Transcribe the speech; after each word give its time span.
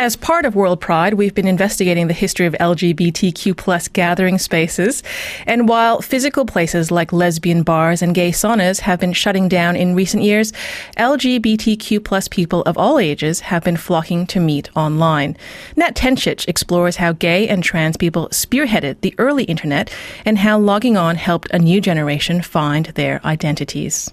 As 0.00 0.14
part 0.14 0.44
of 0.44 0.54
World 0.54 0.80
Pride, 0.80 1.14
we've 1.14 1.34
been 1.34 1.48
investigating 1.48 2.06
the 2.06 2.14
history 2.14 2.46
of 2.46 2.52
LGBTQ 2.60 3.56
plus 3.56 3.88
gathering 3.88 4.38
spaces. 4.38 5.02
And 5.44 5.68
while 5.68 6.00
physical 6.00 6.44
places 6.44 6.92
like 6.92 7.12
lesbian 7.12 7.64
bars 7.64 8.00
and 8.00 8.14
gay 8.14 8.30
saunas 8.30 8.78
have 8.78 9.00
been 9.00 9.12
shutting 9.12 9.48
down 9.48 9.74
in 9.74 9.96
recent 9.96 10.22
years, 10.22 10.52
LGBTQ 10.98 12.04
plus 12.04 12.28
people 12.28 12.62
of 12.62 12.78
all 12.78 13.00
ages 13.00 13.40
have 13.40 13.64
been 13.64 13.76
flocking 13.76 14.24
to 14.28 14.38
meet 14.38 14.70
online. 14.76 15.36
Nat 15.74 15.96
Tencic 15.96 16.46
explores 16.46 16.94
how 16.94 17.10
gay 17.10 17.48
and 17.48 17.64
trans 17.64 17.96
people 17.96 18.28
spearheaded 18.28 19.00
the 19.00 19.16
early 19.18 19.42
internet 19.44 19.92
and 20.24 20.38
how 20.38 20.60
logging 20.60 20.96
on 20.96 21.16
helped 21.16 21.50
a 21.50 21.58
new 21.58 21.80
generation 21.80 22.40
find 22.40 22.86
their 22.94 23.20
identities. 23.26 24.12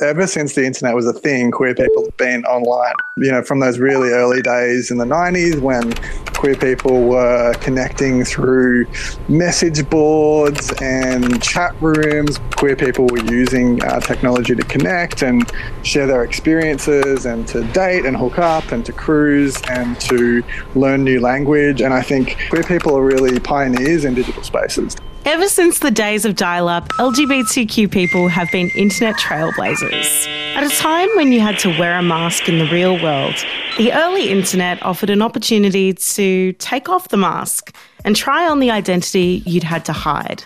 Ever 0.00 0.26
since 0.26 0.54
the 0.54 0.64
internet 0.64 0.94
was 0.94 1.06
a 1.06 1.12
thing, 1.12 1.50
queer 1.50 1.74
people 1.74 2.04
have 2.04 2.16
been 2.16 2.46
online. 2.46 2.94
You 3.18 3.30
know, 3.30 3.42
from 3.42 3.60
those 3.60 3.78
really 3.78 4.08
early 4.08 4.40
days 4.40 4.90
in 4.90 4.96
the 4.96 5.04
90s 5.04 5.60
when 5.60 5.92
queer 6.32 6.54
people 6.54 7.02
were 7.02 7.52
connecting 7.60 8.24
through 8.24 8.86
message 9.28 9.86
boards 9.90 10.72
and 10.80 11.42
chat 11.42 11.74
rooms, 11.82 12.38
queer 12.56 12.74
people 12.74 13.06
were 13.08 13.22
using 13.30 13.80
technology 14.00 14.54
to 14.54 14.62
connect 14.62 15.20
and 15.20 15.52
share 15.82 16.06
their 16.06 16.24
experiences 16.24 17.26
and 17.26 17.46
to 17.48 17.62
date 17.72 18.06
and 18.06 18.16
hook 18.16 18.38
up 18.38 18.72
and 18.72 18.86
to 18.86 18.94
cruise 18.94 19.60
and 19.68 20.00
to 20.00 20.42
learn 20.74 21.04
new 21.04 21.20
language. 21.20 21.82
And 21.82 21.92
I 21.92 22.00
think 22.00 22.38
queer 22.48 22.62
people 22.62 22.96
are 22.96 23.04
really 23.04 23.38
pioneers 23.38 24.06
in 24.06 24.14
digital 24.14 24.42
spaces. 24.42 24.96
Ever 25.24 25.46
since 25.46 25.78
the 25.78 25.92
days 25.92 26.24
of 26.24 26.34
dial 26.34 26.68
up, 26.68 26.88
LGBTQ 26.94 27.92
people 27.92 28.26
have 28.26 28.50
been 28.50 28.68
internet 28.70 29.14
trailblazers. 29.14 30.26
At 30.56 30.64
a 30.64 30.76
time 30.76 31.08
when 31.14 31.30
you 31.30 31.38
had 31.38 31.60
to 31.60 31.68
wear 31.78 31.96
a 31.96 32.02
mask 32.02 32.48
in 32.48 32.58
the 32.58 32.66
real 32.66 33.00
world, 33.00 33.36
the 33.78 33.92
early 33.92 34.30
internet 34.30 34.82
offered 34.82 35.10
an 35.10 35.22
opportunity 35.22 35.92
to 35.92 36.52
take 36.54 36.88
off 36.88 37.10
the 37.10 37.16
mask 37.16 37.72
and 38.04 38.16
try 38.16 38.48
on 38.48 38.58
the 38.58 38.72
identity 38.72 39.44
you'd 39.46 39.62
had 39.62 39.84
to 39.84 39.92
hide. 39.92 40.42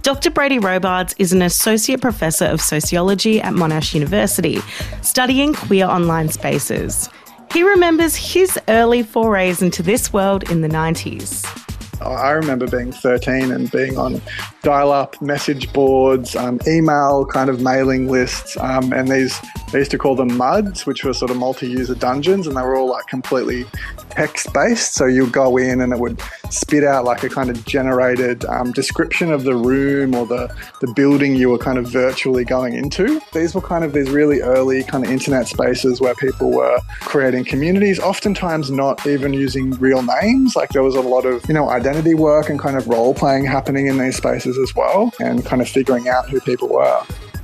Dr. 0.00 0.30
Brady 0.30 0.58
Robards 0.58 1.14
is 1.18 1.34
an 1.34 1.42
associate 1.42 2.00
professor 2.00 2.46
of 2.46 2.62
sociology 2.62 3.42
at 3.42 3.52
Monash 3.52 3.92
University, 3.92 4.60
studying 5.02 5.52
queer 5.52 5.84
online 5.84 6.30
spaces. 6.30 7.10
He 7.52 7.62
remembers 7.62 8.16
his 8.16 8.58
early 8.68 9.02
forays 9.02 9.60
into 9.60 9.82
this 9.82 10.10
world 10.10 10.50
in 10.50 10.62
the 10.62 10.68
90s. 10.68 11.65
I 12.00 12.30
remember 12.30 12.66
being 12.66 12.92
13 12.92 13.52
and 13.52 13.70
being 13.70 13.96
on 13.96 14.20
dial 14.62 14.92
up 14.92 15.20
message 15.20 15.72
boards, 15.72 16.36
um, 16.36 16.60
email 16.66 17.26
kind 17.26 17.48
of 17.48 17.60
mailing 17.60 18.08
lists, 18.08 18.56
um, 18.58 18.92
and 18.92 19.08
these, 19.08 19.38
they 19.72 19.78
used 19.78 19.90
to 19.92 19.98
call 19.98 20.14
them 20.14 20.36
MUDs, 20.36 20.86
which 20.86 21.04
were 21.04 21.12
sort 21.12 21.30
of 21.30 21.36
multi 21.36 21.68
user 21.68 21.94
dungeons, 21.94 22.46
and 22.46 22.56
they 22.56 22.62
were 22.62 22.76
all 22.76 22.90
like 22.90 23.06
completely 23.06 23.64
text 24.10 24.52
based. 24.52 24.94
So 24.94 25.06
you'd 25.06 25.32
go 25.32 25.56
in 25.56 25.80
and 25.80 25.92
it 25.92 25.98
would 25.98 26.20
spit 26.50 26.84
out 26.84 27.04
like 27.04 27.22
a 27.22 27.28
kind 27.28 27.50
of 27.50 27.64
generated 27.64 28.44
um, 28.46 28.72
description 28.72 29.32
of 29.32 29.44
the 29.44 29.54
room 29.54 30.14
or 30.14 30.26
the, 30.26 30.54
the 30.80 30.92
building 30.94 31.36
you 31.36 31.50
were 31.50 31.58
kind 31.58 31.78
of 31.78 31.88
virtually 31.88 32.44
going 32.44 32.74
into. 32.74 33.20
These 33.32 33.54
were 33.54 33.60
kind 33.60 33.84
of 33.84 33.92
these 33.92 34.10
really 34.10 34.40
early 34.40 34.82
kind 34.84 35.04
of 35.04 35.10
internet 35.10 35.48
spaces 35.48 36.00
where 36.00 36.14
people 36.14 36.50
were 36.50 36.78
creating 37.00 37.44
communities, 37.44 37.98
oftentimes 37.98 38.70
not 38.70 39.06
even 39.06 39.32
using 39.32 39.70
real 39.72 40.02
names. 40.02 40.56
Like 40.56 40.70
there 40.70 40.82
was 40.82 40.94
a 40.94 41.00
lot 41.00 41.24
of, 41.24 41.46
you 41.48 41.54
know, 41.54 41.68
identity 41.70 42.14
work 42.14 42.48
and 42.48 42.58
kind 42.58 42.76
of 42.76 42.88
role 42.88 43.14
playing 43.14 43.44
happening 43.44 43.86
in 43.86 43.98
these 43.98 44.16
spaces 44.16 44.58
as 44.58 44.74
well 44.74 45.12
and 45.20 45.44
kind 45.44 45.62
of 45.62 45.68
figuring 45.68 46.08
out 46.08 46.28
who 46.28 46.40
people 46.40 46.68
were. 46.68 47.02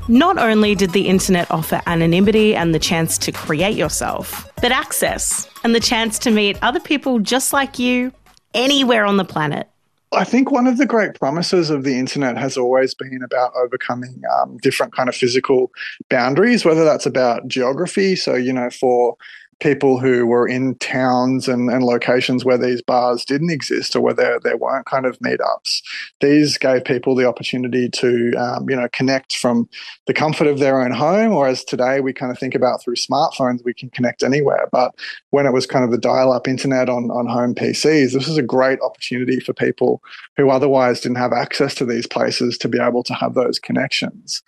Not 0.08 0.36
only 0.36 0.74
did 0.74 0.90
the 0.90 1.08
internet 1.08 1.48
offer 1.50 1.80
anonymity 1.86 2.56
and 2.56 2.74
the 2.74 2.80
chance 2.80 3.16
to 3.18 3.30
create 3.30 3.76
yourself, 3.76 4.50
but 4.60 4.72
access 4.72 5.48
and 5.62 5.76
the 5.76 5.80
chance 5.80 6.18
to 6.20 6.30
meet 6.32 6.58
other 6.60 6.80
people 6.80 7.20
just 7.20 7.52
like 7.52 7.78
you 7.78 8.12
anywhere 8.54 9.04
on 9.04 9.16
the 9.16 9.24
planet. 9.24 9.68
I 10.14 10.24
think 10.24 10.50
one 10.50 10.66
of 10.66 10.76
the 10.76 10.84
great 10.84 11.14
promises 11.14 11.70
of 11.70 11.84
the 11.84 11.98
internet 11.98 12.36
has 12.36 12.58
always 12.58 12.94
been 12.94 13.22
about 13.24 13.52
overcoming 13.56 14.20
um, 14.38 14.58
different 14.58 14.94
kind 14.94 15.08
of 15.08 15.16
physical 15.16 15.72
boundaries, 16.10 16.64
whether 16.64 16.84
that's 16.84 17.06
about 17.06 17.48
geography. 17.48 18.14
So, 18.14 18.34
you 18.34 18.52
know, 18.52 18.68
for 18.68 19.16
people 19.62 20.00
who 20.00 20.26
were 20.26 20.48
in 20.48 20.74
towns 20.76 21.46
and, 21.46 21.70
and 21.70 21.84
locations 21.84 22.44
where 22.44 22.58
these 22.58 22.82
bars 22.82 23.24
didn't 23.24 23.50
exist 23.50 23.94
or 23.94 24.00
where 24.00 24.12
there, 24.12 24.40
there 24.40 24.56
weren't 24.56 24.86
kind 24.86 25.06
of 25.06 25.16
meetups. 25.20 25.80
These 26.20 26.58
gave 26.58 26.84
people 26.84 27.14
the 27.14 27.28
opportunity 27.28 27.88
to, 27.90 28.32
um, 28.34 28.68
you 28.68 28.74
know, 28.74 28.88
connect 28.92 29.36
from 29.36 29.68
the 30.06 30.14
comfort 30.14 30.48
of 30.48 30.58
their 30.58 30.82
own 30.82 30.90
home, 30.90 31.32
or 31.32 31.46
as 31.46 31.62
today 31.62 32.00
we 32.00 32.12
kind 32.12 32.32
of 32.32 32.38
think 32.38 32.56
about 32.56 32.82
through 32.82 32.96
smartphones, 32.96 33.64
we 33.64 33.72
can 33.72 33.88
connect 33.90 34.24
anywhere. 34.24 34.68
But 34.72 34.96
when 35.30 35.46
it 35.46 35.52
was 35.52 35.66
kind 35.66 35.84
of 35.84 35.92
the 35.92 35.98
dial-up 35.98 36.48
internet 36.48 36.88
on, 36.88 37.10
on 37.12 37.28
home 37.28 37.54
PCs, 37.54 38.12
this 38.12 38.26
was 38.26 38.36
a 38.36 38.42
great 38.42 38.80
opportunity 38.80 39.38
for 39.38 39.52
people 39.52 40.02
who 40.36 40.50
otherwise 40.50 41.00
didn't 41.00 41.18
have 41.18 41.32
access 41.32 41.74
to 41.76 41.84
these 41.84 42.06
places 42.06 42.58
to 42.58 42.68
be 42.68 42.80
able 42.80 43.04
to 43.04 43.14
have 43.14 43.34
those 43.34 43.60
connections. 43.60 44.42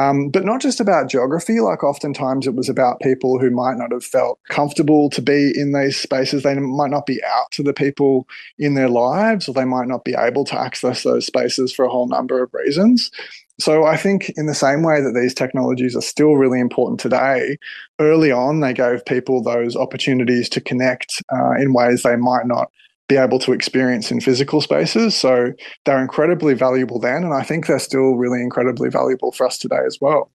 Um, 0.00 0.30
but 0.30 0.44
not 0.44 0.60
just 0.60 0.80
about 0.80 1.10
geography, 1.10 1.60
like 1.60 1.84
oftentimes 1.84 2.46
it 2.46 2.54
was 2.54 2.68
about 2.68 3.00
people 3.00 3.38
who 3.38 3.50
might 3.50 3.76
not 3.76 3.92
have 3.92 4.04
felt 4.04 4.38
comfortable 4.48 5.10
to 5.10 5.20
be 5.20 5.52
in 5.54 5.72
these 5.72 5.96
spaces. 5.96 6.42
They 6.42 6.54
might 6.54 6.90
not 6.90 7.06
be 7.06 7.22
out 7.24 7.50
to 7.52 7.62
the 7.62 7.74
people 7.74 8.26
in 8.58 8.74
their 8.74 8.88
lives, 8.88 9.48
or 9.48 9.52
they 9.52 9.64
might 9.64 9.88
not 9.88 10.04
be 10.04 10.14
able 10.16 10.44
to 10.46 10.58
access 10.58 11.02
those 11.02 11.26
spaces 11.26 11.72
for 11.72 11.84
a 11.84 11.90
whole 11.90 12.08
number 12.08 12.42
of 12.42 12.50
reasons. 12.54 13.10
So 13.58 13.84
I 13.84 13.96
think 13.96 14.30
in 14.36 14.46
the 14.46 14.54
same 14.54 14.82
way 14.82 15.02
that 15.02 15.12
these 15.12 15.34
technologies 15.34 15.94
are 15.94 16.00
still 16.02 16.36
really 16.36 16.60
important 16.60 16.98
today, 16.98 17.58
early 17.98 18.32
on 18.32 18.60
they 18.60 18.72
gave 18.72 19.04
people 19.04 19.42
those 19.42 19.76
opportunities 19.76 20.48
to 20.50 20.62
connect 20.62 21.22
uh, 21.30 21.52
in 21.52 21.74
ways 21.74 22.02
they 22.02 22.16
might 22.16 22.46
not 22.46 22.70
be 23.10 23.16
able 23.16 23.40
to 23.40 23.52
experience 23.52 24.12
in 24.12 24.20
physical 24.20 24.60
spaces. 24.60 25.16
So 25.16 25.52
they're 25.84 26.00
incredibly 26.00 26.54
valuable 26.54 27.00
then, 27.00 27.24
and 27.24 27.34
I 27.34 27.42
think 27.42 27.66
they're 27.66 27.80
still 27.80 28.14
really 28.14 28.40
incredibly 28.40 28.88
valuable 28.88 29.32
for 29.32 29.46
us 29.46 29.58
today 29.58 29.80
as 29.84 29.98
well. 30.00 30.30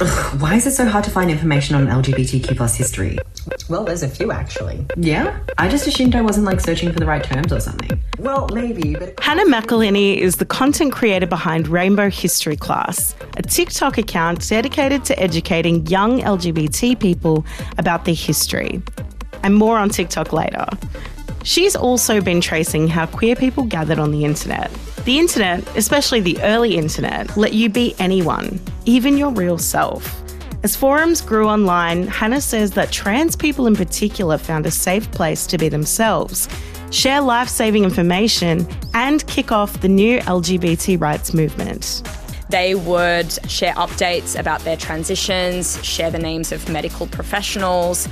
Ugh, 0.00 0.40
why 0.40 0.54
is 0.54 0.66
it 0.66 0.70
so 0.70 0.86
hard 0.86 1.04
to 1.04 1.10
find 1.10 1.30
information 1.30 1.74
on 1.74 1.86
LGBTQ 1.86 2.56
plus 2.56 2.76
history? 2.76 3.18
Well, 3.68 3.84
there's 3.84 4.02
a 4.02 4.08
few 4.08 4.30
actually. 4.30 4.86
Yeah? 4.96 5.38
I 5.58 5.68
just 5.68 5.86
assumed 5.86 6.14
I 6.14 6.22
wasn't 6.22 6.46
like 6.46 6.60
searching 6.60 6.92
for 6.92 6.98
the 6.98 7.04
right 7.04 7.22
terms 7.22 7.52
or 7.52 7.60
something. 7.60 8.00
Well, 8.18 8.48
maybe, 8.54 8.94
but. 8.94 9.20
Hannah 9.20 9.44
McElhinney 9.44 10.16
is 10.16 10.36
the 10.36 10.46
content 10.46 10.92
creator 10.92 11.26
behind 11.26 11.68
Rainbow 11.68 12.08
History 12.08 12.56
Class, 12.56 13.14
a 13.36 13.42
TikTok 13.42 13.98
account 13.98 14.48
dedicated 14.48 15.04
to 15.06 15.18
educating 15.18 15.86
young 15.88 16.20
LGBT 16.20 16.98
people 16.98 17.44
about 17.76 18.06
their 18.06 18.14
history 18.14 18.80
and 19.42 19.54
more 19.54 19.78
on 19.78 19.88
TikTok 19.88 20.32
later. 20.32 20.66
She's 21.42 21.76
also 21.76 22.20
been 22.20 22.40
tracing 22.40 22.88
how 22.88 23.06
queer 23.06 23.36
people 23.36 23.64
gathered 23.64 23.98
on 23.98 24.10
the 24.10 24.24
internet. 24.24 24.70
The 25.04 25.18
internet, 25.18 25.64
especially 25.76 26.20
the 26.20 26.42
early 26.42 26.76
internet, 26.76 27.36
let 27.36 27.54
you 27.54 27.68
be 27.68 27.94
anyone, 28.00 28.60
even 28.84 29.16
your 29.16 29.30
real 29.30 29.56
self. 29.56 30.20
As 30.64 30.74
forums 30.74 31.20
grew 31.20 31.46
online, 31.46 32.08
Hannah 32.08 32.40
says 32.40 32.72
that 32.72 32.90
trans 32.90 33.36
people 33.36 33.68
in 33.68 33.76
particular 33.76 34.38
found 34.38 34.66
a 34.66 34.70
safe 34.72 35.08
place 35.12 35.46
to 35.46 35.58
be 35.58 35.68
themselves, 35.68 36.48
share 36.90 37.20
life 37.20 37.48
saving 37.48 37.84
information, 37.84 38.66
and 38.94 39.24
kick 39.28 39.52
off 39.52 39.80
the 39.80 39.88
new 39.88 40.18
LGBT 40.22 41.00
rights 41.00 41.32
movement. 41.32 42.02
They 42.48 42.74
would 42.74 43.30
share 43.48 43.74
updates 43.74 44.38
about 44.38 44.60
their 44.62 44.76
transitions, 44.76 45.84
share 45.84 46.10
the 46.10 46.18
names 46.18 46.50
of 46.50 46.68
medical 46.68 47.06
professionals, 47.06 48.08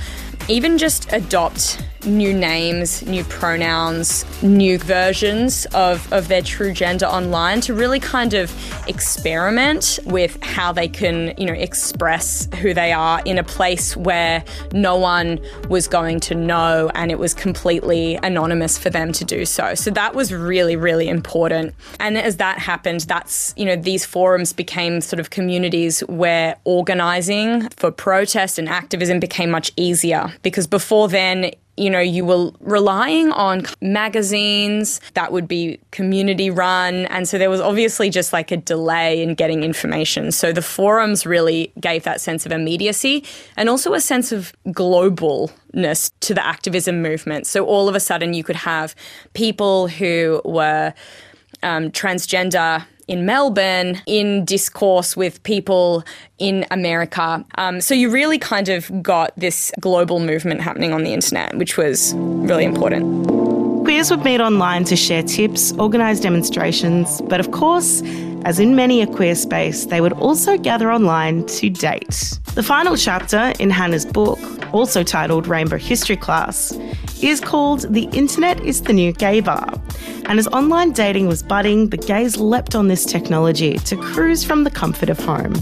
even 0.47 0.77
just 0.77 1.11
adopt 1.11 1.81
new 2.05 2.33
names, 2.33 3.01
new 3.03 3.23
pronouns, 3.23 4.25
new 4.43 4.77
versions 4.77 5.65
of, 5.73 6.11
of 6.13 6.27
their 6.27 6.41
true 6.41 6.71
gender 6.71 7.05
online 7.05 7.61
to 7.61 7.73
really 7.73 7.99
kind 7.99 8.33
of 8.33 8.53
experiment 8.87 9.99
with 10.05 10.41
how 10.43 10.71
they 10.71 10.87
can, 10.87 11.33
you 11.37 11.45
know, 11.45 11.53
express 11.53 12.47
who 12.61 12.73
they 12.73 12.91
are 12.91 13.21
in 13.25 13.37
a 13.37 13.43
place 13.43 13.97
where 13.97 14.43
no 14.71 14.95
one 14.95 15.39
was 15.69 15.87
going 15.87 16.19
to 16.19 16.35
know 16.35 16.91
and 16.93 17.11
it 17.11 17.19
was 17.19 17.33
completely 17.33 18.15
anonymous 18.21 18.77
for 18.77 18.89
them 18.89 19.11
to 19.11 19.25
do 19.25 19.45
so. 19.45 19.73
So 19.73 19.89
that 19.91 20.13
was 20.13 20.33
really, 20.33 20.75
really 20.75 21.07
important. 21.07 21.73
And 21.99 22.17
as 22.17 22.37
that 22.37 22.59
happened, 22.59 23.01
that's, 23.01 23.53
you 23.57 23.65
know, 23.65 23.75
these 23.75 24.05
forums 24.05 24.53
became 24.53 25.01
sort 25.01 25.19
of 25.19 25.29
communities 25.31 26.01
where 26.01 26.55
organizing 26.65 27.69
for 27.69 27.91
protest 27.91 28.59
and 28.59 28.69
activism 28.69 29.19
became 29.19 29.49
much 29.49 29.71
easier 29.75 30.34
because 30.41 30.67
before 30.67 31.07
then, 31.07 31.51
you 31.77 31.89
know, 31.89 31.99
you 31.99 32.23
were 32.23 32.51
relying 32.61 33.31
on 33.31 33.65
magazines 33.81 35.01
that 35.13 35.31
would 35.31 35.47
be 35.47 35.79
community 35.91 36.49
run. 36.49 37.05
And 37.07 37.27
so 37.27 37.37
there 37.37 37.49
was 37.49 37.59
obviously 37.59 38.09
just 38.09 38.31
like 38.31 38.51
a 38.51 38.57
delay 38.57 39.21
in 39.21 39.35
getting 39.35 39.63
information. 39.63 40.31
So 40.31 40.53
the 40.53 40.61
forums 40.61 41.25
really 41.25 41.73
gave 41.79 42.03
that 42.03 42.21
sense 42.21 42.45
of 42.45 42.51
immediacy 42.51 43.25
and 43.57 43.67
also 43.67 43.93
a 43.93 43.99
sense 43.99 44.31
of 44.31 44.53
globalness 44.67 46.11
to 46.21 46.33
the 46.33 46.45
activism 46.45 47.01
movement. 47.01 47.45
So 47.45 47.65
all 47.65 47.89
of 47.89 47.95
a 47.95 47.99
sudden 47.99 48.33
you 48.33 48.43
could 48.43 48.55
have 48.55 48.95
people 49.33 49.89
who 49.89 50.41
were 50.45 50.93
um, 51.65 51.91
transgender 51.91 52.85
in 53.07 53.25
Melbourne 53.25 54.01
in 54.05 54.45
discourse 54.45 55.15
with 55.15 55.41
people 55.43 56.03
in 56.39 56.65
America. 56.71 57.45
Um, 57.57 57.81
so 57.81 57.93
you 57.93 58.09
really 58.09 58.39
kind 58.39 58.69
of 58.69 58.89
got 59.03 59.31
this 59.37 59.71
global 59.79 60.19
movement 60.19 60.61
happening 60.61 60.93
on 60.93 61.03
the 61.03 61.13
internet, 61.13 61.57
which 61.57 61.77
was 61.77 62.13
really 62.15 62.63
important. 62.63 63.27
Queers 63.83 64.09
would 64.09 64.23
meet 64.23 64.41
online 64.41 64.83
to 64.85 64.95
share 64.95 65.21
tips, 65.21 65.71
organise 65.73 66.19
demonstrations, 66.19 67.21
but 67.29 67.39
of 67.39 67.51
course, 67.51 68.01
as 68.45 68.59
in 68.59 68.75
many 68.75 69.01
a 69.01 69.07
queer 69.07 69.33
space, 69.33 69.87
they 69.87 69.99
would 69.99 70.13
also 70.13 70.55
gather 70.55 70.91
online 70.91 71.43
to 71.47 71.67
date. 71.67 72.39
The 72.53 72.61
final 72.61 72.95
chapter 72.95 73.51
in 73.59 73.71
Hannah's 73.71 74.05
book, 74.05 74.39
also 74.71 75.01
titled 75.01 75.47
Rainbow 75.47 75.77
History 75.77 76.15
Class, 76.15 76.71
is 77.23 77.41
called 77.41 77.91
The 77.91 78.03
Internet 78.13 78.59
is 78.61 78.83
the 78.83 78.93
New 78.93 79.13
Gay 79.13 79.39
Bar. 79.39 79.67
And 80.27 80.37
as 80.37 80.47
online 80.47 80.91
dating 80.91 81.27
was 81.27 81.41
budding, 81.41 81.89
the 81.89 81.97
gays 81.97 82.37
leapt 82.37 82.75
on 82.75 82.87
this 82.87 83.03
technology 83.03 83.79
to 83.79 83.97
cruise 83.97 84.43
from 84.43 84.63
the 84.63 84.71
comfort 84.71 85.09
of 85.09 85.17
home. 85.19 85.55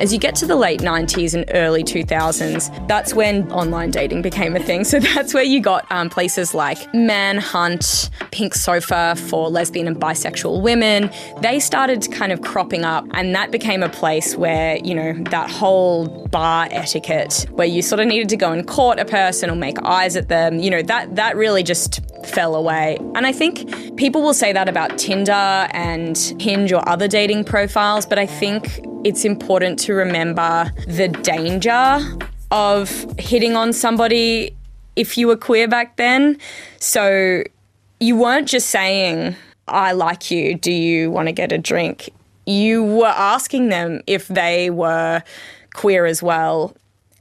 As 0.00 0.12
you 0.12 0.18
get 0.18 0.36
to 0.36 0.46
the 0.46 0.54
late 0.54 0.80
90s 0.80 1.34
and 1.34 1.44
early 1.54 1.82
2000s, 1.82 2.86
that's 2.86 3.14
when 3.14 3.50
online 3.50 3.90
dating 3.90 4.22
became 4.22 4.54
a 4.54 4.60
thing. 4.60 4.78
So 4.88 5.00
that's 5.00 5.34
where 5.34 5.42
you 5.42 5.60
got 5.60 5.90
um, 5.90 6.08
places 6.08 6.54
like 6.54 6.78
Manhunt, 6.94 8.08
Pink 8.30 8.54
Sofa 8.54 9.16
for 9.28 9.50
lesbian 9.50 9.86
and 9.86 9.96
bisexual 9.96 10.62
women. 10.62 11.10
They 11.42 11.60
started 11.60 12.10
kind 12.10 12.32
of 12.32 12.40
cropping 12.40 12.84
up, 12.84 13.04
and 13.12 13.34
that 13.34 13.50
became 13.50 13.82
a 13.82 13.88
place 13.88 14.34
where, 14.34 14.78
you 14.78 14.94
know, 14.94 15.12
that 15.24 15.50
whole 15.50 16.26
bar 16.28 16.68
etiquette 16.70 17.46
where 17.50 17.66
you 17.66 17.82
sort 17.82 18.00
of 18.00 18.06
needed 18.06 18.30
to 18.30 18.36
go 18.36 18.50
and 18.50 18.66
court 18.66 18.98
a 18.98 19.04
person 19.04 19.50
or 19.50 19.56
make 19.56 19.76
eyes 19.82 20.16
at 20.16 20.28
them, 20.28 20.58
you 20.58 20.70
know, 20.70 20.80
that, 20.80 21.16
that 21.16 21.36
really 21.36 21.62
just 21.62 22.00
fell 22.24 22.54
away. 22.54 22.96
And 23.14 23.26
I 23.26 23.32
think 23.32 23.96
people 23.96 24.22
will 24.22 24.34
say 24.34 24.52
that 24.52 24.68
about 24.70 24.96
Tinder 24.96 25.32
and 25.32 26.16
Hinge 26.38 26.72
or 26.72 26.88
other 26.88 27.08
dating 27.08 27.44
profiles, 27.44 28.06
but 28.06 28.18
I 28.18 28.26
think 28.26 28.80
it's 29.08 29.24
important 29.24 29.78
to 29.78 29.94
remember 29.94 30.70
the 30.86 31.08
danger 31.08 31.98
of 32.50 33.06
hitting 33.18 33.56
on 33.56 33.72
somebody 33.72 34.54
if 34.96 35.16
you 35.16 35.26
were 35.26 35.36
queer 35.36 35.66
back 35.66 35.96
then. 35.96 36.36
So 36.78 37.42
you 38.00 38.16
weren't 38.18 38.46
just 38.46 38.68
saying, 38.68 39.34
I 39.66 39.92
like 39.92 40.30
you, 40.30 40.56
do 40.56 40.70
you 40.70 41.10
want 41.10 41.28
to 41.28 41.32
get 41.32 41.52
a 41.52 41.58
drink? 41.58 42.10
You 42.46 42.84
were 42.84 43.06
asking 43.06 43.70
them 43.70 44.02
if 44.06 44.28
they 44.28 44.68
were 44.68 45.22
queer 45.72 46.04
as 46.04 46.22
well. 46.22 46.76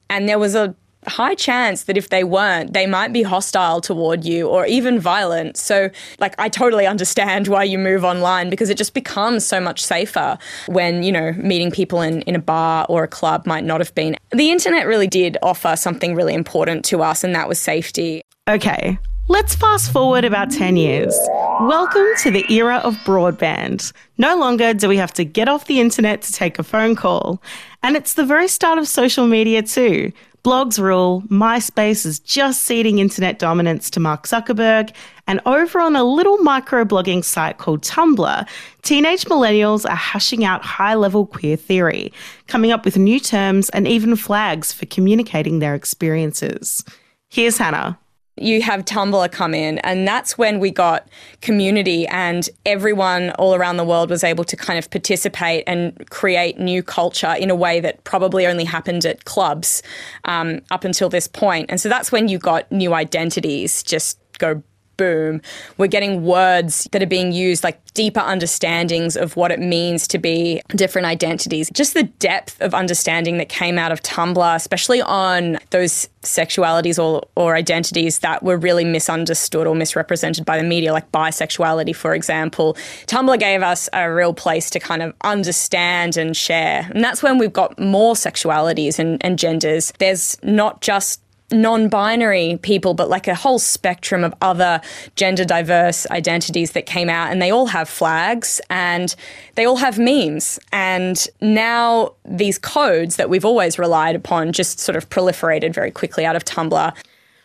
And 0.10 0.28
there 0.28 0.40
was 0.40 0.56
a 0.56 0.76
high 1.08 1.36
chance 1.36 1.84
that 1.84 1.98
if 1.98 2.10
they 2.10 2.24
weren't, 2.24 2.74
they 2.74 2.86
might 2.86 3.14
be 3.14 3.24
hostile 3.24 3.82
toward 3.82 4.24
you 4.26 4.48
or 4.48 4.66
even 4.66 5.00
violent. 5.00 5.58
So, 5.58 5.90
like, 6.20 6.36
I 6.38 6.50
totally 6.50 6.86
understand 6.86 7.48
why 7.48 7.64
you 7.64 7.78
move 7.78 8.04
online 8.04 8.50
because 8.50 8.70
it 8.70 8.78
just 8.78 8.94
becomes 8.94 9.46
so 9.46 9.60
much 9.60 9.84
safer 9.84 10.38
when, 10.68 11.04
you 11.04 11.12
know, 11.12 11.34
meeting 11.34 11.72
people 11.72 12.02
in, 12.02 12.22
in 12.24 12.36
a 12.36 12.40
bar 12.40 12.86
or 12.90 13.04
a 13.04 13.08
club 13.08 13.46
might 13.46 13.64
not 13.64 13.80
have 13.80 13.94
been. 13.96 14.16
The 14.32 14.52
internet 14.52 14.88
really 14.88 15.08
did 15.08 15.38
offer 15.42 15.76
something 15.76 16.16
really 16.16 16.34
important 16.34 16.86
to 16.86 17.02
us, 17.02 17.24
and 17.24 17.34
that 17.36 17.48
was 17.48 17.60
safety. 17.60 18.22
Okay, 18.48 18.98
Let's 19.30 19.56
fast 19.56 19.92
forward 19.92 20.24
about 20.24 20.52
10 20.52 20.78
years. 20.78 21.14
Welcome 21.60 22.08
to 22.20 22.32
the 22.32 22.46
era 22.50 22.78
of 22.78 22.96
broadband. 23.00 23.92
No 24.18 24.38
longer 24.38 24.74
do 24.74 24.88
we 24.88 24.96
have 24.96 25.12
to 25.16 25.26
get 25.26 25.50
off 25.50 25.66
the 25.66 25.82
internet 25.82 26.22
to 26.22 26.32
take 26.32 26.58
a 26.60 26.64
phone 26.64 26.96
call. 26.96 27.42
And 27.84 27.98
it's 27.98 28.14
the 28.14 28.24
very 28.24 28.48
start 28.48 28.80
of 28.80 28.88
social 28.88 29.28
media 29.28 29.64
too. 29.64 30.14
Blogs 30.48 30.82
rule, 30.82 31.24
MySpace 31.24 32.06
is 32.06 32.20
just 32.20 32.64
ceding 32.64 33.00
internet 33.00 33.38
dominance 33.38 33.90
to 33.90 34.00
Mark 34.00 34.26
Zuckerberg, 34.26 34.96
and 35.28 35.42
over 35.46 35.82
on 35.82 35.98
a 35.98 36.06
little 36.06 36.38
microblogging 36.38 37.26
site 37.26 37.58
called 37.58 37.82
Tumblr, 37.82 38.48
teenage 38.82 39.26
millennials 39.26 39.86
are 39.86 39.94
hashing 39.98 40.46
out 40.46 40.64
high 40.64 40.94
level 40.94 41.26
queer 41.26 41.58
theory, 41.58 42.14
coming 42.48 42.72
up 42.72 42.86
with 42.86 42.96
new 42.96 43.20
terms 43.20 43.70
and 43.72 43.90
even 43.90 44.16
flags 44.16 44.72
for 44.72 44.86
communicating 44.86 45.60
their 45.60 45.76
experiences. 45.76 46.82
Here's 47.28 47.58
Hannah 47.58 48.00
you 48.38 48.62
have 48.62 48.86
Tumblr 48.86 49.32
come 49.32 49.54
in, 49.54 49.80
and 49.80 50.08
that's 50.08 50.38
when 50.38 50.60
we 50.60 50.72
got 50.72 51.08
community, 51.42 52.08
and 52.08 52.50
everyone 52.66 53.32
all 53.32 53.56
around 53.56 53.78
the 53.78 53.84
world 53.84 54.10
was 54.10 54.24
able 54.24 54.44
to 54.46 54.56
kind 54.56 54.78
of 54.78 54.90
participate 54.90 55.64
and 55.68 56.10
create 56.10 56.60
new 56.60 56.84
culture 56.84 57.36
in 57.40 57.50
a 57.50 57.56
way 57.56 57.80
that 57.80 58.04
probably 58.04 58.46
only 58.46 58.64
happened 58.64 59.06
at 59.06 59.26
clubs 59.26 59.82
um, 60.26 60.62
up 60.72 60.84
until 60.84 61.10
this 61.10 61.28
point. 61.28 61.70
And 61.70 61.80
so 61.82 61.90
that's 61.90 62.12
when 62.12 62.28
you 62.28 62.38
got 62.38 62.72
new 62.72 62.94
identities 62.94 63.84
just 63.84 64.20
go 64.38 64.62
boom. 64.98 65.42
We're 65.78 65.88
getting 65.88 66.24
words 66.24 66.88
that 66.92 67.02
are 67.02 67.08
being 67.08 67.32
used, 67.32 67.64
like 67.64 67.82
deeper 67.94 68.20
understandings 68.20 69.16
of 69.16 69.36
what 69.36 69.52
it 69.52 69.60
means 69.60 70.08
to 70.10 70.18
be 70.18 70.62
different 70.70 71.06
identities. 71.06 71.70
Just 71.74 71.94
the 71.94 72.04
depth 72.04 72.62
of 72.62 72.74
understanding 72.74 73.38
that 73.38 73.50
came 73.50 73.78
out 73.78 73.92
of 73.92 74.02
Tumblr, 74.04 74.56
especially 74.56 75.02
on 75.02 75.58
those 75.70 76.10
sexualities 76.22 77.02
or, 77.02 77.24
or 77.36 77.56
identities 77.56 78.20
that 78.20 78.44
were 78.44 78.58
really 78.58 78.84
misunderstood 78.84 79.66
or 79.66 79.76
misrepresented 79.76 80.46
by 80.46 80.58
the 80.58 80.64
media, 80.64 80.92
like 80.92 81.12
bisexuality, 81.12 81.96
for 81.96 82.14
example. 82.14 82.76
Tumblr 83.06 83.40
gave 83.40 83.62
us 83.62 83.90
a 83.94 84.12
real 84.12 84.34
place 84.34 84.70
to 84.72 84.80
kind 84.80 85.02
of 85.02 85.14
understand 85.22 86.18
and 86.18 86.36
share. 86.36 86.88
And 86.94 87.04
that's 87.04 87.24
when 87.24 87.38
we've 87.38 87.54
got 87.54 87.80
more 87.80 88.14
sexualities 88.14 89.00
and, 89.00 89.24
and 89.24 89.40
genders. 89.40 89.94
There's 90.00 90.38
not 90.44 90.82
just 90.82 91.22
non 91.52 91.88
binary 91.88 92.60
people, 92.62 92.94
but 92.94 93.10
like 93.10 93.28
a 93.28 93.36
whole 93.36 93.60
spectrum 93.60 94.24
of 94.24 94.34
other 94.42 94.82
gender 95.16 95.46
diverse 95.46 96.06
identities 96.12 96.72
that 96.72 96.86
came 96.86 97.10
out, 97.10 97.32
and 97.32 97.42
they 97.42 97.52
all 97.52 97.68
have 97.68 97.88
flags 97.88 98.60
and 98.70 99.16
they 99.56 99.66
all 99.66 99.78
have 99.78 99.98
memes. 99.98 100.60
And 100.72 101.26
now 101.42 102.14
these 102.26 102.58
codes 102.58 103.16
that 103.16 103.30
we've 103.30 103.46
always 103.46 103.80
relied 103.80 104.16
upon 104.16 104.52
just 104.52 104.80
sort 104.80 104.96
of 104.96 105.10
proliferated 105.10 105.74
very 105.74 105.92
quickly 105.92 106.26
out 106.26 106.36
of 106.36 106.44
Tumblr. 106.44 106.94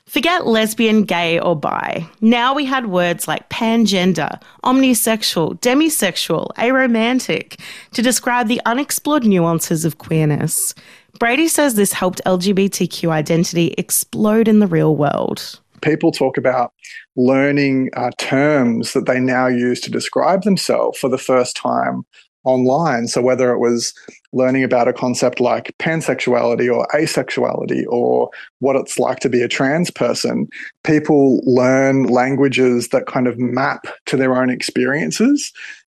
Forget 0.06 0.46
lesbian, 0.46 1.04
gay, 1.04 1.38
or 1.38 1.56
bi. 1.56 2.06
Now 2.20 2.52
we 2.54 2.64
had 2.64 2.86
words 2.86 3.28
like 3.28 3.48
pangender, 3.48 4.42
omnisexual, 4.64 5.60
demisexual, 5.60 6.48
aromantic 6.56 7.58
to 7.92 8.02
describe 8.02 8.48
the 8.48 8.60
unexplored 8.66 9.24
nuances 9.24 9.84
of 9.84 9.98
queerness. 9.98 10.74
Brady 11.18 11.48
says 11.48 11.74
this 11.74 11.92
helped 11.92 12.20
LGBTQ 12.26 13.10
identity 13.10 13.74
explode 13.78 14.48
in 14.48 14.58
the 14.58 14.66
real 14.66 14.96
world. 14.96 15.60
People 15.80 16.12
talk 16.12 16.36
about 16.36 16.72
learning 17.16 17.90
uh, 17.96 18.10
terms 18.18 18.92
that 18.92 19.06
they 19.06 19.20
now 19.20 19.46
use 19.46 19.80
to 19.80 19.90
describe 19.90 20.42
themselves 20.42 20.98
for 20.98 21.08
the 21.08 21.18
first 21.18 21.56
time 21.56 22.04
online. 22.44 23.08
So, 23.08 23.20
whether 23.20 23.52
it 23.52 23.58
was 23.58 23.92
learning 24.32 24.64
about 24.64 24.88
a 24.88 24.92
concept 24.92 25.40
like 25.40 25.74
pansexuality 25.78 26.72
or 26.72 26.86
asexuality 26.94 27.84
or 27.88 28.30
what 28.60 28.76
it's 28.76 28.98
like 28.98 29.20
to 29.20 29.28
be 29.28 29.42
a 29.42 29.48
trans 29.48 29.90
person, 29.90 30.48
people 30.84 31.40
learn 31.44 32.04
languages 32.04 32.88
that 32.88 33.06
kind 33.06 33.26
of 33.26 33.38
map 33.38 33.86
to 34.06 34.16
their 34.16 34.36
own 34.36 34.50
experiences 34.50 35.52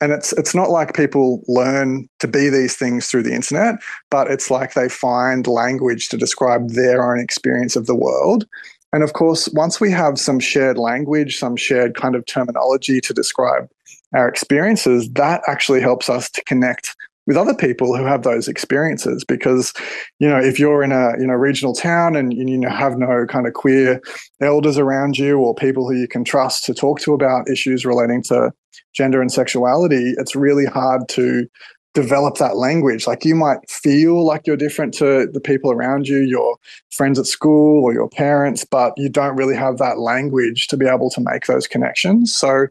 and 0.02 0.10
it's 0.12 0.32
it's 0.32 0.54
not 0.54 0.68
like 0.68 0.94
people 0.94 1.42
learn 1.46 2.08
to 2.18 2.26
be 2.26 2.48
these 2.48 2.76
things 2.76 3.06
through 3.06 3.22
the 3.22 3.34
internet 3.34 3.76
but 4.10 4.30
it's 4.30 4.50
like 4.50 4.74
they 4.74 4.88
find 4.88 5.46
language 5.46 6.08
to 6.08 6.16
describe 6.16 6.70
their 6.70 7.10
own 7.10 7.20
experience 7.20 7.76
of 7.76 7.86
the 7.86 7.94
world. 7.94 8.46
And 8.92 9.02
of 9.02 9.12
course 9.14 9.48
once 9.54 9.80
we 9.80 9.90
have 9.92 10.18
some 10.18 10.40
shared 10.40 10.76
language 10.76 11.38
some 11.38 11.56
shared 11.56 11.94
kind 11.94 12.14
of 12.16 12.26
terminology 12.26 13.00
to 13.00 13.14
describe 13.14 13.68
our 14.14 14.28
experiences 14.28 15.08
that 15.12 15.40
actually 15.46 15.80
helps 15.80 16.10
us 16.10 16.28
to 16.30 16.44
connect 16.44 16.94
with 17.28 17.36
other 17.36 17.54
people 17.54 17.96
who 17.96 18.04
have 18.04 18.24
those 18.24 18.48
experiences. 18.48 19.24
Because 19.24 19.72
you 20.18 20.28
know 20.28 20.38
if 20.38 20.58
you're 20.58 20.82
in 20.82 20.90
a 20.90 21.12
you 21.20 21.26
know 21.28 21.34
regional 21.34 21.74
town 21.74 22.16
and 22.16 22.32
you 22.34 22.58
know 22.58 22.68
have 22.68 22.98
no 22.98 23.24
kind 23.26 23.46
of 23.46 23.52
queer 23.52 24.00
elders 24.40 24.78
around 24.78 25.16
you 25.16 25.38
or 25.38 25.54
people 25.54 25.88
who 25.88 25.96
you 25.96 26.08
can 26.08 26.24
trust 26.24 26.64
to 26.64 26.74
talk 26.74 26.98
to 27.00 27.14
about 27.14 27.48
issues 27.48 27.86
relating 27.86 28.22
to 28.24 28.52
gender 28.92 29.20
and 29.20 29.32
sexuality 29.32 30.14
it's 30.18 30.36
really 30.36 30.66
hard 30.66 31.08
to 31.08 31.46
develop 31.94 32.36
that 32.38 32.56
language. 32.56 33.06
Like 33.06 33.24
you 33.24 33.34
might 33.34 33.58
feel 33.68 34.24
like 34.24 34.46
you're 34.46 34.56
different 34.56 34.94
to 34.94 35.26
the 35.30 35.40
people 35.40 35.70
around 35.70 36.08
you 36.08 36.18
your 36.18 36.56
friends 36.90 37.18
at 37.18 37.26
school 37.26 37.84
or 37.84 37.92
your 37.92 38.08
parents 38.08 38.64
but 38.64 38.94
you 38.96 39.08
don't 39.08 39.36
really 39.36 39.56
have 39.56 39.78
that 39.78 39.98
language 39.98 40.68
to 40.68 40.76
be 40.76 40.86
able 40.86 41.10
to 41.10 41.20
make 41.20 41.46
those 41.46 41.66
connections. 41.66 42.34
So 42.34 42.66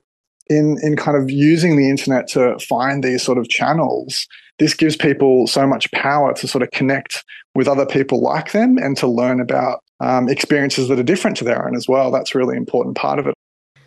in 0.47 0.77
in 0.81 0.95
kind 0.95 1.17
of 1.17 1.29
using 1.29 1.77
the 1.77 1.89
internet 1.89 2.27
to 2.29 2.57
find 2.59 3.03
these 3.03 3.23
sort 3.23 3.37
of 3.37 3.47
channels 3.47 4.27
this 4.59 4.73
gives 4.73 4.95
people 4.95 5.47
so 5.47 5.65
much 5.65 5.91
power 5.91 6.33
to 6.35 6.47
sort 6.47 6.61
of 6.61 6.69
connect 6.71 7.23
with 7.55 7.67
other 7.67 7.85
people 7.85 8.21
like 8.21 8.51
them 8.51 8.77
and 8.77 8.95
to 8.95 9.07
learn 9.07 9.39
about 9.39 9.83
um, 10.01 10.29
experiences 10.29 10.87
that 10.87 10.99
are 10.99 11.03
different 11.03 11.35
to 11.37 11.43
their 11.43 11.65
own 11.65 11.75
as 11.75 11.87
well. 11.87 12.11
That's 12.11 12.35
really 12.35 12.57
important 12.57 12.95
part 12.95 13.17
of 13.17 13.25
it 13.25 13.33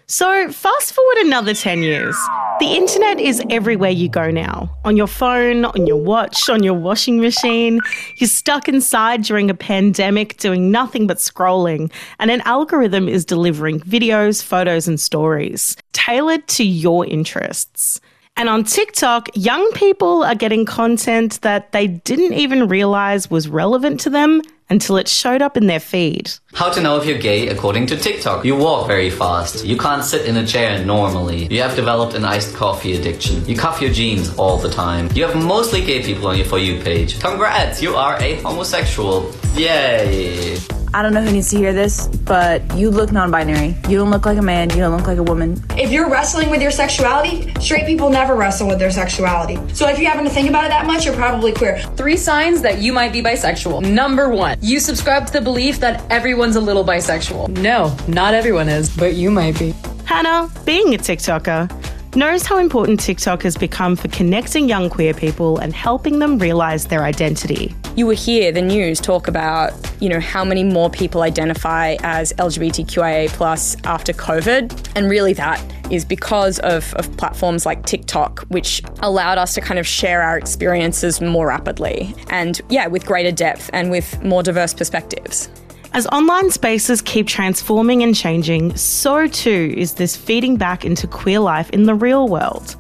so, 0.06 0.50
fast 0.52 0.92
forward 0.92 1.16
another 1.18 1.54
10 1.54 1.82
years. 1.82 2.16
The 2.60 2.66
internet 2.66 3.18
is 3.18 3.42
everywhere 3.50 3.90
you 3.90 4.08
go 4.08 4.30
now 4.30 4.70
on 4.84 4.96
your 4.96 5.06
phone, 5.06 5.64
on 5.64 5.86
your 5.86 5.96
watch, 5.96 6.48
on 6.48 6.62
your 6.62 6.74
washing 6.74 7.20
machine. 7.20 7.80
You're 8.18 8.28
stuck 8.28 8.68
inside 8.68 9.22
during 9.22 9.50
a 9.50 9.54
pandemic 9.54 10.36
doing 10.36 10.70
nothing 10.70 11.06
but 11.06 11.16
scrolling, 11.16 11.90
and 12.18 12.30
an 12.30 12.42
algorithm 12.42 13.08
is 13.08 13.24
delivering 13.24 13.80
videos, 13.80 14.42
photos, 14.42 14.86
and 14.86 15.00
stories 15.00 15.76
tailored 15.92 16.46
to 16.48 16.64
your 16.64 17.06
interests. 17.06 17.98
And 18.36 18.48
on 18.48 18.64
TikTok, 18.64 19.28
young 19.34 19.70
people 19.72 20.22
are 20.24 20.34
getting 20.34 20.66
content 20.66 21.40
that 21.42 21.72
they 21.72 21.86
didn't 21.86 22.34
even 22.34 22.68
realize 22.68 23.30
was 23.30 23.48
relevant 23.48 24.00
to 24.00 24.10
them 24.10 24.42
until 24.70 24.96
it 24.96 25.08
showed 25.08 25.42
up 25.42 25.56
in 25.56 25.66
their 25.66 25.80
feed. 25.80 26.32
How 26.52 26.70
to 26.70 26.80
know 26.80 26.96
if 26.96 27.06
you're 27.06 27.18
gay 27.18 27.48
according 27.48 27.86
to 27.88 27.96
TikTok. 27.96 28.44
You 28.44 28.56
walk 28.56 28.86
very 28.86 29.10
fast. 29.10 29.64
You 29.64 29.76
can't 29.76 30.04
sit 30.04 30.26
in 30.26 30.36
a 30.36 30.46
chair 30.46 30.84
normally. 30.84 31.46
You 31.52 31.62
have 31.62 31.76
developed 31.76 32.14
an 32.14 32.24
iced 32.24 32.54
coffee 32.54 32.94
addiction. 32.96 33.44
You 33.46 33.56
cuff 33.56 33.80
your 33.80 33.92
jeans 33.92 34.36
all 34.36 34.56
the 34.56 34.70
time. 34.70 35.10
You 35.14 35.26
have 35.26 35.36
mostly 35.36 35.84
gay 35.84 36.02
people 36.02 36.26
on 36.28 36.36
your 36.36 36.46
For 36.46 36.58
You 36.58 36.80
page. 36.82 37.20
Congrats, 37.20 37.82
you 37.82 37.94
are 37.96 38.16
a 38.20 38.36
homosexual. 38.42 39.32
Yay. 39.54 40.58
I 40.94 41.02
don't 41.02 41.12
know 41.12 41.22
who 41.22 41.32
needs 41.32 41.50
to 41.50 41.56
hear 41.56 41.72
this, 41.72 42.06
but 42.06 42.62
you 42.76 42.88
look 42.88 43.10
non 43.10 43.28
binary. 43.32 43.74
You 43.88 43.98
don't 43.98 44.12
look 44.12 44.26
like 44.26 44.38
a 44.38 44.42
man, 44.42 44.70
you 44.70 44.76
don't 44.76 44.96
look 44.96 45.08
like 45.08 45.18
a 45.18 45.24
woman. 45.24 45.60
If 45.70 45.90
you're 45.90 46.08
wrestling 46.08 46.50
with 46.50 46.62
your 46.62 46.70
sexuality, 46.70 47.52
straight 47.60 47.84
people 47.84 48.10
never 48.10 48.36
wrestle 48.36 48.68
with 48.68 48.78
their 48.78 48.92
sexuality. 48.92 49.58
So 49.74 49.88
if 49.88 49.98
you're 49.98 50.08
having 50.08 50.24
to 50.24 50.30
think 50.30 50.48
about 50.48 50.66
it 50.66 50.68
that 50.68 50.86
much, 50.86 51.04
you're 51.04 51.16
probably 51.16 51.50
queer. 51.52 51.80
Three 51.96 52.16
signs 52.16 52.62
that 52.62 52.78
you 52.78 52.92
might 52.92 53.12
be 53.12 53.22
bisexual. 53.22 53.90
Number 53.90 54.28
one, 54.28 54.53
you 54.60 54.80
subscribe 54.80 55.26
to 55.26 55.32
the 55.32 55.40
belief 55.40 55.80
that 55.80 56.04
everyone's 56.10 56.56
a 56.56 56.60
little 56.60 56.84
bisexual. 56.84 57.48
No, 57.58 57.96
not 58.08 58.34
everyone 58.34 58.68
is, 58.68 58.94
but 58.96 59.14
you 59.14 59.30
might 59.30 59.58
be. 59.58 59.74
Hannah, 60.04 60.50
being 60.64 60.94
a 60.94 60.98
TikToker, 60.98 61.68
knows 62.16 62.44
how 62.46 62.58
important 62.58 63.00
TikTok 63.00 63.42
has 63.42 63.56
become 63.56 63.96
for 63.96 64.08
connecting 64.08 64.68
young 64.68 64.88
queer 64.88 65.14
people 65.14 65.58
and 65.58 65.72
helping 65.74 66.18
them 66.18 66.38
realize 66.38 66.86
their 66.86 67.02
identity. 67.02 67.74
You 67.96 68.06
will 68.06 68.16
hear 68.16 68.52
the 68.52 68.62
news 68.62 69.00
talk 69.00 69.28
about, 69.28 69.72
you 70.00 70.08
know, 70.08 70.20
how 70.20 70.44
many 70.44 70.64
more 70.64 70.90
people 70.90 71.22
identify 71.22 71.96
as 72.00 72.32
LGBTQIA 72.34 73.28
plus 73.28 73.76
after 73.84 74.12
COVID. 74.12 74.92
And 74.96 75.08
really 75.08 75.32
that 75.34 75.62
is 75.90 76.04
because 76.04 76.58
of, 76.60 76.92
of 76.94 77.14
platforms 77.16 77.66
like 77.66 77.84
TikTok, 77.84 78.40
which 78.48 78.82
allowed 79.00 79.38
us 79.38 79.54
to 79.54 79.60
kind 79.60 79.78
of 79.78 79.86
share 79.86 80.22
our 80.22 80.38
experiences 80.38 81.20
more 81.20 81.48
rapidly 81.48 82.14
and 82.30 82.60
yeah, 82.68 82.86
with 82.86 83.06
greater 83.06 83.32
depth 83.32 83.70
and 83.72 83.90
with 83.90 84.22
more 84.22 84.42
diverse 84.42 84.74
perspectives. 84.74 85.48
As 85.94 86.08
online 86.08 86.50
spaces 86.50 87.00
keep 87.00 87.28
transforming 87.28 88.02
and 88.02 88.16
changing, 88.16 88.76
so 88.76 89.28
too 89.28 89.72
is 89.76 89.94
this 89.94 90.16
feeding 90.16 90.56
back 90.56 90.84
into 90.84 91.06
queer 91.06 91.38
life 91.38 91.70
in 91.70 91.84
the 91.84 91.94
real 91.94 92.26
world. 92.26 92.74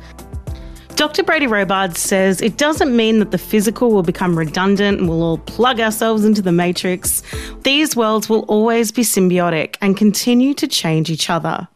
Dr. 0.96 1.22
Brady 1.22 1.46
Robards 1.46 2.00
says 2.00 2.40
it 2.40 2.56
doesn't 2.56 2.96
mean 2.96 3.20
that 3.20 3.30
the 3.30 3.38
physical 3.38 3.92
will 3.92 4.02
become 4.02 4.36
redundant 4.36 4.98
and 4.98 5.08
we'll 5.08 5.22
all 5.22 5.38
plug 5.38 5.78
ourselves 5.78 6.24
into 6.24 6.42
the 6.42 6.50
matrix. 6.50 7.22
These 7.62 7.94
worlds 7.94 8.28
will 8.28 8.40
always 8.48 8.90
be 8.90 9.02
symbiotic 9.02 9.76
and 9.80 9.96
continue 9.96 10.52
to 10.54 10.66
change 10.66 11.08
each 11.08 11.30
other. 11.30 11.68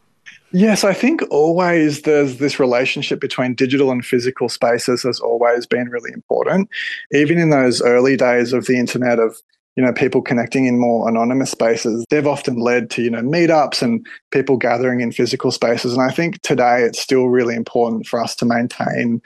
Yes, 0.50 0.82
I 0.82 0.92
think 0.92 1.22
always 1.30 2.02
there's 2.02 2.38
this 2.38 2.58
relationship 2.58 3.20
between 3.20 3.54
digital 3.54 3.92
and 3.92 4.04
physical 4.04 4.48
spaces 4.48 5.04
has 5.04 5.20
always 5.20 5.68
been 5.68 5.88
really 5.88 6.10
important. 6.12 6.68
Even 7.12 7.38
in 7.38 7.50
those 7.50 7.80
early 7.80 8.16
days 8.16 8.52
of 8.52 8.66
the 8.66 8.76
internet 8.76 9.20
of 9.20 9.40
you 9.78 9.84
know 9.84 9.92
people 9.92 10.20
connecting 10.20 10.66
in 10.66 10.76
more 10.76 11.08
anonymous 11.08 11.52
spaces 11.52 12.04
they've 12.10 12.26
often 12.26 12.56
led 12.56 12.90
to 12.90 13.00
you 13.00 13.08
know 13.08 13.22
meetups 13.22 13.80
and 13.80 14.04
people 14.32 14.56
gathering 14.56 15.00
in 15.00 15.12
physical 15.12 15.52
spaces 15.52 15.92
and 15.92 16.02
i 16.02 16.10
think 16.10 16.42
today 16.42 16.82
it's 16.82 17.00
still 17.00 17.28
really 17.28 17.54
important 17.54 18.04
for 18.04 18.20
us 18.20 18.34
to 18.34 18.44
maintain 18.44 19.22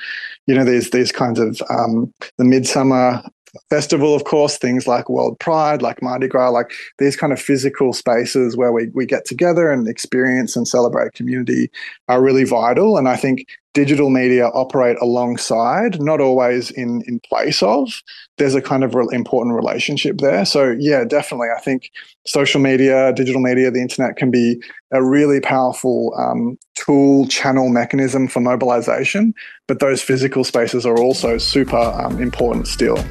you 0.46 0.54
know 0.54 0.64
these 0.64 0.90
these 0.90 1.10
kinds 1.10 1.40
of 1.40 1.60
um, 1.70 2.12
the 2.36 2.44
Midsumma 2.44 3.26
festival, 3.68 4.14
of 4.14 4.24
course, 4.24 4.56
things 4.56 4.86
like 4.86 5.10
World 5.10 5.38
Pride, 5.38 5.82
like 5.82 6.02
Mardi 6.02 6.26
Gras, 6.26 6.50
like 6.50 6.72
these 6.98 7.16
kind 7.16 7.34
of 7.34 7.40
physical 7.40 7.92
spaces 7.92 8.56
where 8.56 8.72
we, 8.72 8.88
we 8.94 9.04
get 9.04 9.26
together 9.26 9.70
and 9.70 9.86
experience 9.88 10.56
and 10.56 10.66
celebrate 10.66 11.12
community 11.12 11.70
are 12.08 12.22
really 12.22 12.44
vital. 12.44 12.96
And 12.96 13.08
I 13.08 13.16
think 13.16 13.46
digital 13.74 14.10
media 14.10 14.48
operate 14.48 14.96
alongside, 15.00 16.00
not 16.00 16.20
always 16.20 16.70
in, 16.70 17.02
in 17.06 17.20
place 17.20 17.62
of. 17.62 18.02
There's 18.38 18.54
a 18.54 18.62
kind 18.62 18.84
of 18.84 18.94
re- 18.94 19.06
important 19.12 19.54
relationship 19.54 20.18
there. 20.18 20.44
So, 20.44 20.76
yeah, 20.78 21.04
definitely. 21.04 21.48
I 21.56 21.60
think 21.60 21.90
social 22.26 22.60
media, 22.60 23.12
digital 23.14 23.40
media, 23.40 23.70
the 23.70 23.80
internet 23.80 24.16
can 24.16 24.30
be 24.30 24.62
a 24.92 25.02
really 25.02 25.40
powerful 25.40 26.14
um, 26.18 26.58
tool, 26.74 27.26
channel, 27.28 27.68
mechanism 27.68 28.28
for 28.28 28.40
mobilization. 28.40 29.34
But 29.68 29.80
those 29.80 30.02
physical 30.02 30.44
spaces 30.44 30.84
are 30.84 30.98
also 30.98 31.38
super 31.38 31.76
um, 31.76 32.20
important 32.20 32.68
still. 32.68 33.02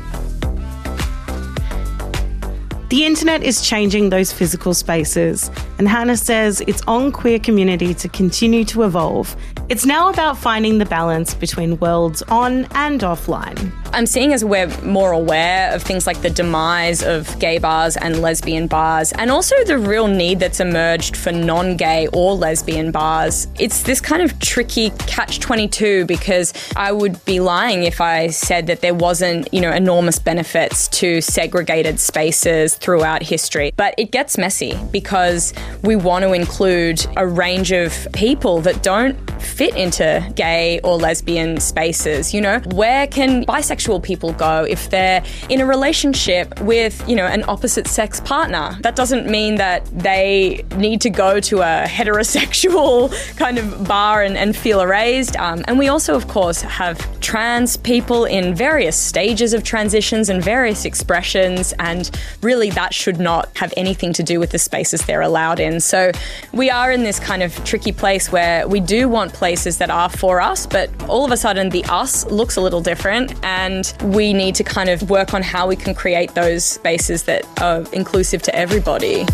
The 2.92 3.06
internet 3.06 3.42
is 3.42 3.62
changing 3.62 4.10
those 4.10 4.34
physical 4.34 4.74
spaces, 4.74 5.50
and 5.78 5.88
Hannah 5.88 6.18
says 6.18 6.62
it's 6.68 6.82
on 6.88 7.14
queer 7.14 7.40
community 7.40 7.94
to 7.94 8.10
continue 8.10 8.66
to 8.66 8.84
evolve. 8.84 9.34
It's 9.70 9.86
now 9.86 10.10
about 10.10 10.38
finding 10.38 10.78
the 10.78 10.86
balance 10.86 11.34
between 11.34 11.80
worlds 11.80 12.22
on 12.24 12.66
and 12.76 13.00
offline. 13.00 13.72
I'm 13.94 14.06
seeing 14.06 14.34
as 14.34 14.44
we're 14.44 14.68
more 14.82 15.14
aware 15.14 15.74
of 15.74 15.82
things 15.82 16.06
like 16.06 16.22
the 16.22 16.30
demise 16.30 17.02
of 17.02 17.40
gay 17.40 17.58
bars 17.58 17.96
and 17.96 18.22
lesbian 18.22 18.68
bars, 18.68 19.14
and 19.14 19.32
also 19.32 19.56
the 19.64 19.78
real 19.78 20.08
need 20.08 20.42
that's 20.42 20.60
emerged 20.60 21.16
for 21.16 21.32
non 21.32 21.78
gay 21.78 22.08
or 22.12 22.34
lesbian 22.34 22.92
bars. 22.92 23.48
It's 23.58 23.84
this 23.84 24.02
kind 24.02 24.22
of 24.22 24.38
tricky 24.40 24.90
catch 25.08 25.40
22 25.40 26.06
because 26.08 26.54
I 26.76 26.92
would 26.92 27.24
be 27.24 27.40
lying 27.40 27.84
if 27.84 28.02
I 28.02 28.28
said 28.28 28.68
that 28.68 28.82
there 28.82 28.94
wasn't, 28.94 29.54
you 29.54 29.62
know, 29.62 29.72
enormous 29.72 30.20
benefits 30.20 30.90
to 31.00 31.22
segregated 31.22 31.98
spaces 31.98 32.78
throughout 32.82 33.22
history. 33.22 33.72
But 33.78 33.94
it 33.98 34.12
gets 34.12 34.38
messy 34.38 34.78
because 34.92 35.54
we 35.84 35.96
want 35.96 36.24
to 36.24 36.34
include 36.34 37.06
a 37.16 37.26
range 37.26 37.72
of 37.72 38.08
people 38.14 38.62
that 38.62 38.84
don't 38.84 39.16
fit 39.42 39.76
into 39.76 40.32
gay 40.36 40.80
or 40.84 40.98
lesbian 40.98 41.60
spaces. 41.60 42.34
You 42.34 42.42
know, 42.42 42.60
where 42.74 43.08
can 43.08 43.46
bisexual 43.46 44.04
people 44.04 44.34
go 44.34 44.64
if 44.64 44.90
they're 44.90 45.24
in 45.50 45.62
a 45.62 45.66
relationship 45.66 46.60
with, 46.62 47.08
you 47.08 47.16
know, 47.16 47.26
an 47.26 47.44
opposite 47.48 47.88
sex 47.88 48.20
partner? 48.20 48.78
That 48.82 48.96
doesn't 48.96 49.28
mean 49.28 49.56
that 49.56 49.86
they 49.86 50.66
need 50.76 51.02
to 51.02 51.10
go 51.10 51.40
to 51.40 51.60
a 51.60 51.86
heterosexual 51.88 53.12
kind 53.38 53.58
of 53.58 53.88
bar 53.88 54.24
and, 54.24 54.36
and 54.36 54.56
feel 54.56 54.82
erased. 54.82 55.38
Um, 55.38 55.64
and 55.68 55.78
we 55.78 55.88
also, 55.88 56.16
of 56.16 56.28
course, 56.28 56.62
have 56.62 57.00
trans 57.22 57.78
people 57.78 58.26
in 58.26 58.56
various 58.56 58.98
stages 58.98 59.54
of 59.54 59.64
transitions 59.64 60.30
and 60.30 60.44
various 60.44 60.86
expressions. 60.86 61.74
And 61.80 62.10
really, 62.42 62.71
that 62.76 62.94
should 62.94 63.20
not 63.20 63.56
have 63.58 63.74
anything 63.78 64.14
to 64.14 64.24
do 64.24 64.40
with 64.40 64.52
the 64.52 64.60
spaces 64.60 65.02
they're 65.06 65.22
allowed 65.22 65.60
in. 65.60 65.80
So 65.80 66.12
we 66.54 66.70
are 66.70 66.92
in 66.92 67.04
this 67.04 67.20
kind 67.20 67.44
of 67.44 67.54
tricky 67.64 67.92
place 67.92 68.32
where 68.32 68.68
we 68.68 68.80
do 68.80 69.10
want 69.10 69.34
places 69.34 69.78
that 69.78 69.90
are 69.90 70.10
for 70.10 70.42
us, 70.42 70.66
but 70.66 70.90
all 71.10 71.26
of 71.26 71.32
a 71.32 71.38
sudden 71.38 71.70
the 71.70 71.84
us 71.86 72.26
looks 72.26 72.56
a 72.56 72.62
little 72.62 72.82
different. 72.82 73.34
And 73.44 73.94
we 74.04 74.34
need 74.34 74.56
to 74.56 74.64
kind 74.64 74.90
of 74.90 75.10
work 75.10 75.34
on 75.34 75.42
how 75.42 75.68
we 75.68 75.76
can 75.76 75.94
create 75.94 76.34
those 76.34 76.64
spaces 76.64 77.24
that 77.24 77.46
are 77.62 77.86
inclusive 77.94 78.42
to 78.44 78.56
everybody. 78.56 79.26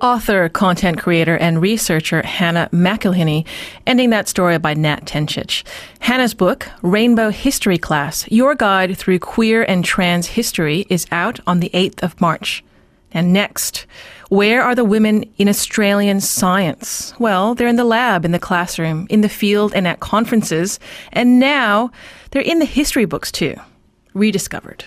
Author, 0.00 0.48
content 0.48 0.98
creator, 0.98 1.36
and 1.36 1.60
researcher 1.60 2.22
Hannah 2.22 2.70
McElhinney, 2.72 3.46
ending 3.86 4.08
that 4.10 4.28
story 4.28 4.56
by 4.56 4.72
Nat 4.72 5.04
Tencic. 5.04 5.62
Hannah's 5.98 6.32
book, 6.32 6.68
Rainbow 6.80 7.28
History 7.28 7.76
Class 7.76 8.26
Your 8.30 8.54
Guide 8.54 8.96
Through 8.96 9.18
Queer 9.18 9.62
and 9.62 9.84
Trans 9.84 10.26
History, 10.28 10.86
is 10.88 11.06
out 11.12 11.38
on 11.46 11.60
the 11.60 11.68
8th 11.74 12.02
of 12.02 12.18
March. 12.18 12.64
And 13.12 13.34
next, 13.34 13.84
where 14.30 14.62
are 14.62 14.74
the 14.74 14.84
women 14.84 15.24
in 15.36 15.50
Australian 15.50 16.20
science? 16.20 17.12
Well, 17.18 17.54
they're 17.54 17.68
in 17.68 17.76
the 17.76 17.84
lab, 17.84 18.24
in 18.24 18.32
the 18.32 18.38
classroom, 18.38 19.06
in 19.10 19.20
the 19.20 19.28
field, 19.28 19.74
and 19.74 19.86
at 19.86 20.00
conferences. 20.00 20.80
And 21.12 21.38
now 21.38 21.90
they're 22.30 22.40
in 22.40 22.58
the 22.58 22.64
history 22.64 23.04
books 23.04 23.30
too. 23.30 23.54
Rediscovered. 24.14 24.86